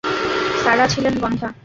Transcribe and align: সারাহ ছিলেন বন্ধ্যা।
সারাহ 0.63 0.87
ছিলেন 0.87 1.13
বন্ধ্যা। 1.21 1.49